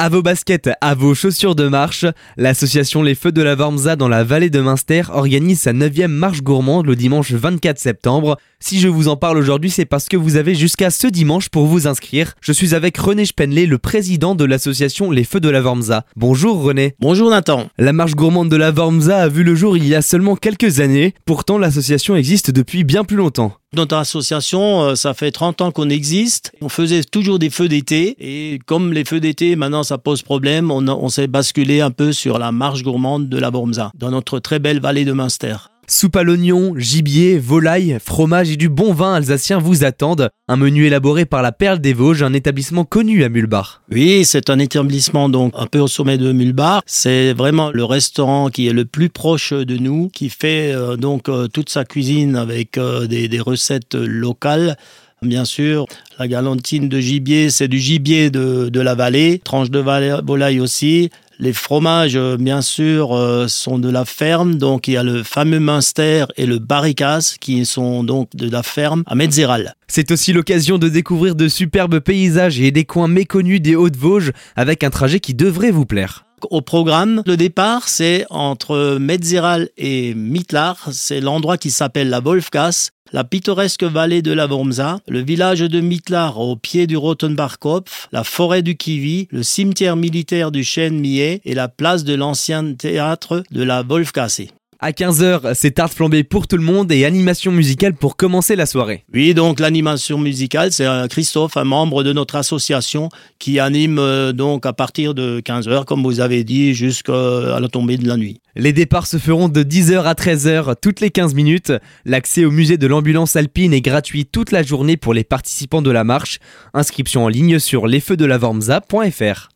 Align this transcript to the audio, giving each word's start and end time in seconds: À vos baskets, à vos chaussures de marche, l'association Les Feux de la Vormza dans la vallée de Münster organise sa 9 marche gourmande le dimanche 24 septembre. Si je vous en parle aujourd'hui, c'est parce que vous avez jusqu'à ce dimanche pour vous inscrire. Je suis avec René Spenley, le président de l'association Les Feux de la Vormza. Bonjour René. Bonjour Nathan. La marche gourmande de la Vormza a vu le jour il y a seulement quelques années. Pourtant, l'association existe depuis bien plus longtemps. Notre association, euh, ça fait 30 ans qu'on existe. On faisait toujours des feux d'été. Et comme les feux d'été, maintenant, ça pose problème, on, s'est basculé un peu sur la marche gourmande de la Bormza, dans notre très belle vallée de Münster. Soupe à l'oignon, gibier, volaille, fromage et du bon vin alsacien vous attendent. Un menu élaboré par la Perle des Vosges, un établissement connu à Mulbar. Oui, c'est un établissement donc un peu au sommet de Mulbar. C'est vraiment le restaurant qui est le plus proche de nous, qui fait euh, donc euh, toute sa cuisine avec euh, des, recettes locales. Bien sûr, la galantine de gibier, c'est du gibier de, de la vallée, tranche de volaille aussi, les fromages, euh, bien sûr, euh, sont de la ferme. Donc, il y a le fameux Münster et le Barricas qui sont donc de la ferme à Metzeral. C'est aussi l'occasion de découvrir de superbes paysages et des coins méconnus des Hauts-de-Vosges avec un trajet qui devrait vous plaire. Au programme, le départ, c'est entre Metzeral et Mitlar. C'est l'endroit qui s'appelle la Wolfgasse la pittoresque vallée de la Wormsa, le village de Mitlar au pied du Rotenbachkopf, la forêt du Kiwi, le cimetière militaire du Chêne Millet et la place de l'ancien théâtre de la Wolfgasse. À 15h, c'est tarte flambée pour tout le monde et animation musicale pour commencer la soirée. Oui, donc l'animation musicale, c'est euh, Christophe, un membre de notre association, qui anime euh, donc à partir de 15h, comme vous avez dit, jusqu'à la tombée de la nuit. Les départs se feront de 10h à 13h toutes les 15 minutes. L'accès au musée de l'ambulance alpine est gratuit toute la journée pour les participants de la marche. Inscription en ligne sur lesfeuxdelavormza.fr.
À 0.00 0.08
vos 0.08 0.22
baskets, 0.22 0.70
à 0.80 0.94
vos 0.94 1.12
chaussures 1.12 1.56
de 1.56 1.66
marche, 1.66 2.06
l'association 2.36 3.02
Les 3.02 3.16
Feux 3.16 3.32
de 3.32 3.42
la 3.42 3.56
Vormza 3.56 3.96
dans 3.96 4.06
la 4.06 4.22
vallée 4.22 4.48
de 4.48 4.60
Münster 4.60 5.02
organise 5.12 5.62
sa 5.62 5.72
9 5.72 6.06
marche 6.06 6.40
gourmande 6.40 6.86
le 6.86 6.94
dimanche 6.94 7.32
24 7.32 7.80
septembre. 7.80 8.38
Si 8.60 8.78
je 8.78 8.86
vous 8.86 9.08
en 9.08 9.16
parle 9.16 9.38
aujourd'hui, 9.38 9.70
c'est 9.70 9.86
parce 9.86 10.06
que 10.06 10.16
vous 10.16 10.36
avez 10.36 10.54
jusqu'à 10.54 10.90
ce 10.90 11.08
dimanche 11.08 11.48
pour 11.48 11.66
vous 11.66 11.88
inscrire. 11.88 12.34
Je 12.40 12.52
suis 12.52 12.76
avec 12.76 12.96
René 12.96 13.24
Spenley, 13.24 13.66
le 13.66 13.78
président 13.78 14.36
de 14.36 14.44
l'association 14.44 15.10
Les 15.10 15.24
Feux 15.24 15.40
de 15.40 15.48
la 15.48 15.60
Vormza. 15.60 16.04
Bonjour 16.14 16.62
René. 16.62 16.94
Bonjour 17.00 17.28
Nathan. 17.28 17.68
La 17.76 17.92
marche 17.92 18.14
gourmande 18.14 18.50
de 18.50 18.56
la 18.56 18.70
Vormza 18.70 19.18
a 19.18 19.28
vu 19.28 19.42
le 19.42 19.56
jour 19.56 19.76
il 19.76 19.84
y 19.84 19.96
a 19.96 20.02
seulement 20.02 20.36
quelques 20.36 20.78
années. 20.78 21.12
Pourtant, 21.24 21.58
l'association 21.58 22.14
existe 22.14 22.52
depuis 22.52 22.84
bien 22.84 23.02
plus 23.02 23.16
longtemps. 23.16 23.56
Notre 23.74 23.96
association, 23.96 24.82
euh, 24.82 24.94
ça 24.94 25.12
fait 25.12 25.30
30 25.30 25.60
ans 25.60 25.70
qu'on 25.70 25.90
existe. 25.90 26.52
On 26.62 26.70
faisait 26.70 27.04
toujours 27.04 27.38
des 27.38 27.50
feux 27.50 27.68
d'été. 27.68 28.16
Et 28.18 28.58
comme 28.64 28.94
les 28.94 29.04
feux 29.04 29.20
d'été, 29.20 29.56
maintenant, 29.56 29.82
ça 29.82 29.98
pose 29.98 30.22
problème, 30.22 30.70
on, 30.70 31.08
s'est 31.08 31.26
basculé 31.26 31.82
un 31.82 31.90
peu 31.90 32.12
sur 32.12 32.38
la 32.38 32.50
marche 32.50 32.82
gourmande 32.82 33.28
de 33.28 33.38
la 33.38 33.50
Bormza, 33.50 33.90
dans 33.94 34.10
notre 34.10 34.38
très 34.38 34.58
belle 34.58 34.80
vallée 34.80 35.04
de 35.04 35.12
Münster. 35.12 35.56
Soupe 35.90 36.16
à 36.16 36.22
l'oignon, 36.22 36.74
gibier, 36.76 37.38
volaille, 37.38 37.96
fromage 38.04 38.50
et 38.50 38.56
du 38.56 38.68
bon 38.68 38.92
vin 38.92 39.14
alsacien 39.14 39.58
vous 39.58 39.84
attendent. 39.84 40.28
Un 40.46 40.56
menu 40.56 40.84
élaboré 40.84 41.24
par 41.24 41.40
la 41.40 41.50
Perle 41.50 41.78
des 41.78 41.94
Vosges, 41.94 42.22
un 42.22 42.34
établissement 42.34 42.84
connu 42.84 43.24
à 43.24 43.30
Mulbar. 43.30 43.80
Oui, 43.90 44.26
c'est 44.26 44.50
un 44.50 44.58
établissement 44.58 45.30
donc 45.30 45.54
un 45.56 45.64
peu 45.64 45.78
au 45.78 45.88
sommet 45.88 46.18
de 46.18 46.30
Mulbar. 46.30 46.82
C'est 46.84 47.32
vraiment 47.32 47.70
le 47.72 47.84
restaurant 47.84 48.50
qui 48.50 48.68
est 48.68 48.74
le 48.74 48.84
plus 48.84 49.08
proche 49.08 49.54
de 49.54 49.78
nous, 49.78 50.10
qui 50.10 50.28
fait 50.28 50.74
euh, 50.74 50.96
donc 50.98 51.30
euh, 51.30 51.48
toute 51.48 51.70
sa 51.70 51.86
cuisine 51.86 52.36
avec 52.36 52.76
euh, 52.76 53.06
des, 53.06 53.40
recettes 53.40 53.94
locales. 53.94 54.76
Bien 55.22 55.46
sûr, 55.46 55.86
la 56.18 56.28
galantine 56.28 56.90
de 56.90 57.00
gibier, 57.00 57.48
c'est 57.48 57.66
du 57.66 57.78
gibier 57.78 58.28
de, 58.28 58.68
de 58.68 58.80
la 58.80 58.94
vallée, 58.94 59.40
tranche 59.42 59.70
de 59.70 59.80
volaille 59.80 60.60
aussi, 60.60 61.08
les 61.38 61.52
fromages, 61.52 62.16
euh, 62.16 62.36
bien 62.36 62.62
sûr, 62.62 63.16
euh, 63.16 63.48
sont 63.48 63.78
de 63.78 63.88
la 63.88 64.04
ferme. 64.04 64.56
Donc, 64.56 64.88
il 64.88 64.92
y 64.92 64.96
a 64.96 65.02
le 65.02 65.22
fameux 65.22 65.60
Münster 65.60 66.26
et 66.36 66.46
le 66.46 66.58
Barricas 66.58 67.36
qui 67.40 67.64
sont 67.64 68.04
donc 68.04 68.34
de 68.34 68.50
la 68.50 68.62
ferme 68.62 69.02
à 69.06 69.14
Metzeral. 69.14 69.74
C'est 69.86 70.10
aussi 70.10 70.32
l'occasion 70.32 70.78
de 70.78 70.88
découvrir 70.88 71.34
de 71.34 71.48
superbes 71.48 72.00
paysages 72.00 72.60
et 72.60 72.70
des 72.70 72.84
coins 72.84 73.08
méconnus 73.08 73.60
des 73.60 73.76
Hauts-de-Vosges 73.76 74.32
avec 74.56 74.84
un 74.84 74.90
trajet 74.90 75.20
qui 75.20 75.34
devrait 75.34 75.70
vous 75.70 75.86
plaire. 75.86 76.27
Au 76.50 76.60
programme, 76.60 77.22
le 77.26 77.36
départ, 77.36 77.88
c'est 77.88 78.26
entre 78.30 78.98
Metzeral 78.98 79.68
et 79.76 80.14
Mitlar. 80.14 80.88
C'est 80.92 81.20
l'endroit 81.20 81.58
qui 81.58 81.70
s'appelle 81.70 82.08
la 82.08 82.20
Wolfgasse 82.20 82.90
la 83.12 83.24
pittoresque 83.24 83.84
vallée 83.84 84.22
de 84.22 84.32
la 84.32 84.46
Wormsa, 84.46 85.00
le 85.08 85.20
village 85.20 85.60
de 85.60 85.80
Mitlar 85.80 86.38
au 86.38 86.56
pied 86.56 86.86
du 86.86 86.96
Rotenbachkopf, 86.96 88.08
la 88.12 88.24
forêt 88.24 88.62
du 88.62 88.76
Kiwi, 88.76 89.28
le 89.30 89.42
cimetière 89.42 89.96
militaire 89.96 90.50
du 90.50 90.64
Chêne 90.64 90.98
Millet 90.98 91.40
et 91.44 91.54
la 91.54 91.68
place 91.68 92.04
de 92.04 92.14
l'ancien 92.14 92.74
théâtre 92.74 93.42
de 93.50 93.62
la 93.62 93.82
Wolfgasse. 93.82 94.42
À 94.80 94.92
15h, 94.92 95.54
c'est 95.54 95.72
tarte 95.72 95.92
flambée 95.92 96.22
pour 96.22 96.46
tout 96.46 96.56
le 96.56 96.62
monde 96.62 96.92
et 96.92 97.04
animation 97.04 97.50
musicale 97.50 97.94
pour 97.94 98.16
commencer 98.16 98.54
la 98.54 98.64
soirée. 98.64 99.02
Oui, 99.12 99.34
donc 99.34 99.58
l'animation 99.58 100.18
musicale, 100.18 100.70
c'est 100.70 100.86
euh, 100.86 101.08
Christophe, 101.08 101.56
un 101.56 101.64
membre 101.64 102.04
de 102.04 102.12
notre 102.12 102.36
association, 102.36 103.08
qui 103.40 103.58
anime 103.58 103.98
euh, 103.98 104.30
donc 104.32 104.66
à 104.66 104.72
partir 104.72 105.14
de 105.14 105.40
15h, 105.40 105.84
comme 105.84 106.04
vous 106.04 106.20
avez 106.20 106.44
dit, 106.44 106.74
jusqu'à 106.74 107.58
la 107.58 107.68
tombée 107.68 107.96
de 107.96 108.06
la 108.06 108.16
nuit. 108.16 108.40
Les 108.54 108.72
départs 108.72 109.08
se 109.08 109.18
feront 109.18 109.48
de 109.48 109.64
10h 109.64 110.04
à 110.04 110.14
13h 110.14 110.76
toutes 110.80 111.00
les 111.00 111.10
15 111.10 111.34
minutes. 111.34 111.72
L'accès 112.04 112.44
au 112.44 112.52
musée 112.52 112.78
de 112.78 112.86
l'ambulance 112.86 113.34
alpine 113.34 113.74
est 113.74 113.80
gratuit 113.80 114.26
toute 114.26 114.52
la 114.52 114.62
journée 114.62 114.96
pour 114.96 115.12
les 115.12 115.24
participants 115.24 115.82
de 115.82 115.90
la 115.90 116.04
marche. 116.04 116.38
Inscription 116.72 117.24
en 117.24 117.28
ligne 117.28 117.58
sur 117.58 117.88
lesfeuxdelavormza.fr. 117.88 119.48